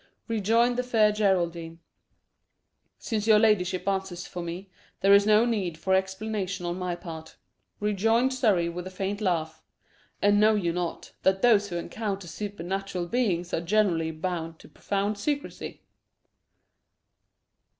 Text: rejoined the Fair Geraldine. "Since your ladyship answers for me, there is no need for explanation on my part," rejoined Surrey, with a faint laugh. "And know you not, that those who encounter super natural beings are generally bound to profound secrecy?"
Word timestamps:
rejoined 0.27 0.77
the 0.77 0.81
Fair 0.83 1.11
Geraldine. 1.11 1.79
"Since 2.97 3.27
your 3.27 3.37
ladyship 3.37 3.87
answers 3.87 4.25
for 4.25 4.41
me, 4.41 4.71
there 5.01 5.13
is 5.13 5.27
no 5.27 5.45
need 5.45 5.77
for 5.77 5.93
explanation 5.93 6.65
on 6.65 6.79
my 6.79 6.95
part," 6.95 7.35
rejoined 7.79 8.33
Surrey, 8.33 8.67
with 8.67 8.87
a 8.87 8.89
faint 8.89 9.21
laugh. 9.21 9.61
"And 10.19 10.39
know 10.39 10.55
you 10.55 10.73
not, 10.73 11.11
that 11.21 11.43
those 11.43 11.69
who 11.69 11.75
encounter 11.77 12.27
super 12.27 12.63
natural 12.63 13.05
beings 13.05 13.53
are 13.53 13.61
generally 13.61 14.09
bound 14.09 14.57
to 14.61 14.67
profound 14.69 15.19
secrecy?" 15.19 15.83